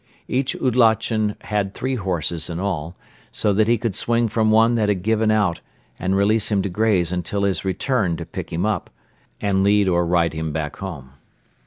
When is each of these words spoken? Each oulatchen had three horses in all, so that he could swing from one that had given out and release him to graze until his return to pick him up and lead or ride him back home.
Each 0.27 0.55
oulatchen 0.55 1.35
had 1.41 1.75
three 1.75 1.93
horses 1.93 2.49
in 2.49 2.59
all, 2.59 2.95
so 3.31 3.53
that 3.53 3.67
he 3.67 3.77
could 3.77 3.93
swing 3.93 4.27
from 4.29 4.49
one 4.49 4.73
that 4.73 4.89
had 4.89 5.03
given 5.03 5.29
out 5.29 5.61
and 5.99 6.15
release 6.17 6.51
him 6.51 6.63
to 6.63 6.69
graze 6.69 7.11
until 7.11 7.43
his 7.43 7.63
return 7.63 8.17
to 8.17 8.25
pick 8.25 8.51
him 8.51 8.65
up 8.65 8.89
and 9.39 9.63
lead 9.63 9.87
or 9.87 10.03
ride 10.03 10.33
him 10.33 10.51
back 10.51 10.77
home. 10.77 11.11